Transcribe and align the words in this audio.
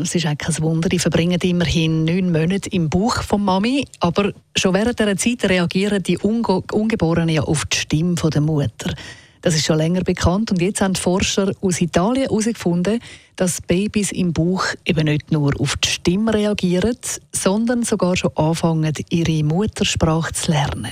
Es 0.00 0.14
ist 0.14 0.24
eigentlich 0.24 0.38
kein 0.38 0.58
Wunder, 0.62 0.88
die 0.88 0.98
verbringen 0.98 1.38
immerhin 1.42 2.06
neun 2.06 2.32
Monate 2.32 2.70
im 2.70 2.88
Bauch 2.88 3.22
von 3.22 3.44
Mami. 3.44 3.86
Aber 4.00 4.32
schon 4.56 4.72
während 4.72 4.98
dieser 4.98 5.18
Zeit 5.18 5.44
reagieren 5.50 6.02
die 6.02 6.16
Unge 6.16 6.62
Ungeborenen 6.72 7.28
ja 7.28 7.42
auf 7.42 7.66
die 7.66 7.76
Stimme 7.76 8.14
der 8.14 8.40
Mutter. 8.40 8.94
Das 9.46 9.54
ist 9.54 9.66
schon 9.66 9.76
länger 9.76 10.02
bekannt 10.02 10.50
und 10.50 10.60
jetzt 10.60 10.80
haben 10.80 10.96
Forscher 10.96 11.52
aus 11.60 11.80
Italien 11.80 12.24
herausgefunden, 12.24 12.98
dass 13.36 13.60
Babys 13.60 14.10
im 14.10 14.32
Bauch 14.32 14.64
eben 14.84 15.04
nicht 15.04 15.30
nur 15.30 15.52
auf 15.60 15.76
die 15.76 15.88
Stimme 15.88 16.34
reagieren, 16.34 16.96
sondern 17.30 17.84
sogar 17.84 18.16
schon 18.16 18.36
anfangen, 18.36 18.92
ihre 19.08 19.44
Muttersprache 19.44 20.32
zu 20.32 20.50
lernen. 20.50 20.90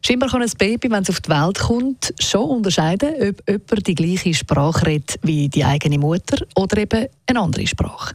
Scheinbar 0.00 0.28
kann 0.28 0.42
ein 0.42 0.52
Baby, 0.56 0.88
wenn 0.92 1.02
es 1.02 1.10
auf 1.10 1.20
die 1.20 1.28
Welt 1.28 1.58
kommt, 1.58 2.14
schon 2.20 2.48
unterscheiden, 2.48 3.14
ob 3.14 3.48
jemand 3.48 3.86
die 3.88 3.94
gleiche 3.96 4.32
Sprache 4.32 4.86
redet 4.86 5.18
wie 5.22 5.48
die 5.48 5.64
eigene 5.64 5.98
Mutter 5.98 6.46
oder 6.54 6.78
eben 6.78 7.08
eine 7.26 7.40
andere 7.40 7.66
Sprache. 7.66 8.14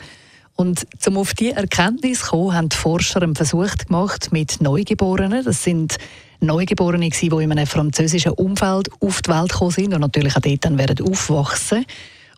Und 0.61 0.85
um 1.07 1.17
auf 1.17 1.33
diese 1.33 1.55
Erkenntnis 1.55 2.19
zu 2.19 2.27
kommen, 2.27 2.53
haben 2.53 2.69
die 2.69 2.75
Forscher 2.75 3.23
einen 3.23 3.33
Versuch 3.33 3.75
gemacht 3.77 4.31
mit 4.31 4.61
Neugeborenen. 4.61 5.43
Das 5.43 5.63
sind 5.63 5.97
Neugeborene, 6.39 7.09
die 7.09 7.25
in 7.25 7.51
einem 7.51 7.65
französischen 7.65 8.33
Umfeld 8.33 8.91
auf 8.99 9.23
die 9.23 9.31
Welt 9.31 9.49
gekommen 9.53 9.71
sind 9.71 9.91
und 9.95 10.01
natürlich 10.01 10.35
auch 10.35 10.41
dort 10.41 10.63
dann 10.63 10.77
werden 10.77 11.03
aufwachsen. 11.03 11.83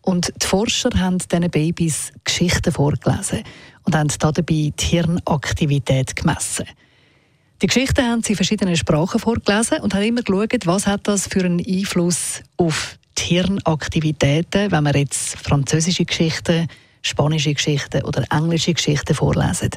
Und 0.03 0.31
die 0.41 0.47
Forscher 0.47 0.91
haben 0.97 1.17
diesen 1.17 1.51
Babys 1.51 2.13
Geschichten 2.23 2.71
vorgelesen 2.71 3.43
und 3.83 3.93
haben 3.93 4.07
dabei 4.17 4.41
die 4.41 4.73
Hirnaktivität 4.79 6.15
gemessen. 6.15 6.65
Die 7.61 7.67
Geschichten 7.67 8.05
haben 8.05 8.23
sie 8.23 8.31
in 8.31 8.37
verschiedenen 8.37 8.77
Sprachen 8.77 9.19
vorgelesen 9.19 9.79
und 9.79 9.93
haben 9.93 10.03
immer 10.03 10.21
geschaut, 10.21 10.65
was 10.65 10.87
hat 10.87 11.09
das 11.09 11.27
für 11.27 11.43
einen 11.43 11.59
Einfluss 11.59 12.41
auf 12.55 12.97
die 13.17 13.35
Hirnaktivitäten, 13.35 14.71
wenn 14.71 14.83
man 14.83 14.93
jetzt 14.93 15.37
französische 15.39 16.05
Geschichten, 16.05 16.69
spanische 17.03 17.53
Geschichten 17.53 18.03
oder 18.03 18.23
englische 18.31 18.73
Geschichten 18.73 19.13
vorlesen. 19.13 19.69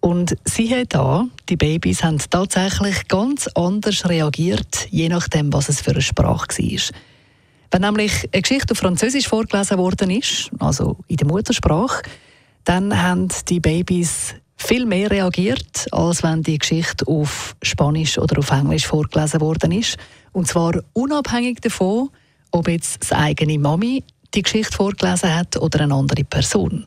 Und 0.00 0.36
siehe 0.44 0.86
da, 0.86 1.26
die 1.48 1.56
Babys 1.56 2.02
haben 2.04 2.18
tatsächlich 2.30 3.08
ganz 3.08 3.48
anders 3.54 4.08
reagiert, 4.08 4.86
je 4.90 5.08
nachdem, 5.08 5.52
was 5.52 5.68
es 5.68 5.80
für 5.80 5.92
eine 5.92 6.02
Sprache 6.02 6.48
war. 6.48 6.94
Wenn 7.70 7.80
nämlich 7.80 8.28
eine 8.32 8.42
Geschichte 8.42 8.72
auf 8.72 8.78
Französisch 8.78 9.26
vorgelesen 9.26 9.78
worden 9.78 10.10
ist, 10.10 10.50
also 10.58 10.98
in 11.08 11.16
der 11.16 11.26
Muttersprache, 11.26 12.02
dann 12.64 13.02
haben 13.02 13.28
die 13.48 13.60
Babys 13.60 14.34
viel 14.56 14.86
mehr 14.86 15.10
reagiert, 15.10 15.86
als 15.90 16.22
wenn 16.22 16.42
die 16.42 16.58
Geschichte 16.58 17.06
auf 17.06 17.56
Spanisch 17.62 18.18
oder 18.18 18.38
auf 18.38 18.50
Englisch 18.50 18.86
vorgelesen 18.86 19.40
worden 19.40 19.72
ist. 19.72 19.96
Und 20.32 20.48
zwar 20.48 20.74
unabhängig 20.92 21.60
davon, 21.60 22.10
ob 22.50 22.68
jetzt 22.68 23.02
das 23.02 23.12
eigene 23.12 23.58
Mami 23.58 24.04
die 24.34 24.42
Geschichte 24.42 24.76
vorgelesen 24.76 25.34
hat 25.34 25.56
oder 25.56 25.80
eine 25.80 25.94
andere 25.94 26.24
Person. 26.24 26.86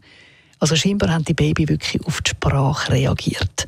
Also 0.59 0.75
scheinbar 0.75 1.11
haben 1.11 1.25
die 1.25 1.33
Babys 1.33 1.69
wirklich 1.69 2.05
auf 2.05 2.21
die 2.21 2.31
Sprache 2.31 2.91
reagiert. 2.91 3.67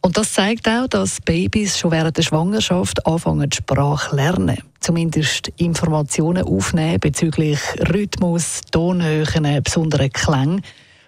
Und 0.00 0.16
das 0.16 0.32
zeigt 0.32 0.68
auch, 0.68 0.86
dass 0.86 1.20
Babys 1.20 1.78
schon 1.78 1.90
während 1.90 2.16
der 2.16 2.22
Schwangerschaft 2.22 3.04
anfangen, 3.06 3.50
die 3.50 3.56
Sprache 3.56 4.10
zu 4.10 4.16
lernen. 4.16 4.58
Zumindest 4.80 5.48
Informationen 5.56 6.44
aufnehmen 6.44 7.00
bezüglich 7.00 7.58
Rhythmus, 7.92 8.60
Tonhöhen, 8.70 9.62
besonderen 9.62 10.10
Klängen. 10.10 10.62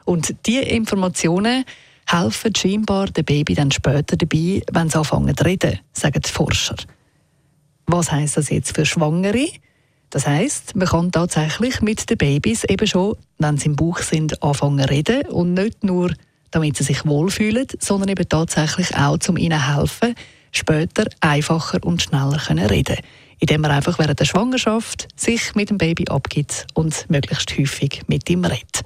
Und 0.04 0.34
diese 0.44 0.62
Informationen 0.62 1.64
helfen 2.06 2.54
scheinbar 2.54 3.06
dem 3.06 3.24
Baby 3.24 3.54
dann 3.54 3.70
später 3.70 4.16
dabei, 4.16 4.62
wenn 4.72 4.90
sie 4.90 4.98
anfangen 4.98 5.36
zu 5.36 5.44
reden, 5.44 5.78
sagen 5.92 6.20
die 6.20 6.30
Forscher. 6.30 6.76
Was 7.86 8.10
heißt 8.10 8.36
das 8.36 8.50
jetzt 8.50 8.74
für 8.74 8.84
Schwangere? 8.84 9.46
Das 10.10 10.26
heißt, 10.26 10.74
man 10.76 10.88
kann 10.88 11.12
tatsächlich 11.12 11.80
mit 11.80 12.10
den 12.10 12.18
Babys 12.18 12.64
eben 12.64 12.86
schon, 12.86 13.16
wenn 13.38 13.56
sie 13.56 13.66
im 13.66 13.76
Bauch 13.76 13.98
sind, 13.98 14.42
anfangen 14.42 14.84
zu 14.84 14.90
reden 14.90 15.22
und 15.28 15.54
nicht 15.54 15.84
nur, 15.84 16.12
damit 16.50 16.76
sie 16.76 16.84
sich 16.84 17.06
wohlfühlen, 17.06 17.66
sondern 17.78 18.08
eben 18.08 18.28
tatsächlich 18.28 18.96
auch, 18.96 19.18
um 19.28 19.36
ihnen 19.36 19.74
helfen, 19.76 20.14
später 20.50 21.04
einfacher 21.20 21.78
und 21.84 22.02
schneller 22.02 22.38
können 22.38 22.66
reden 22.66 22.96
indem 23.40 23.62
man 23.62 23.70
einfach 23.70 23.98
während 23.98 24.20
der 24.20 24.26
Schwangerschaft 24.26 25.08
sich 25.16 25.54
mit 25.54 25.70
dem 25.70 25.78
Baby 25.78 26.04
abgibt 26.08 26.66
und 26.74 27.08
möglichst 27.08 27.58
häufig 27.58 28.02
mit 28.06 28.28
ihm 28.30 28.44
redet. 28.44 28.82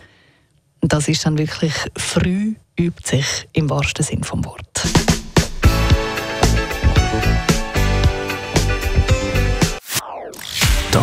Und 0.81 0.93
das 0.93 1.09
ist 1.09 1.27
dann 1.27 1.39
wirklich 1.39 1.73
früh 1.97 2.55
übt 2.79 3.07
sich 3.07 3.49
im 3.53 3.69
wahrsten 3.69 4.05
Sinn 4.05 4.23
vom 4.23 4.45
Wort. 4.45 4.74